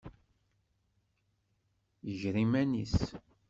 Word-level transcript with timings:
Yeggar 2.07 2.35
iman-is. 2.43 2.95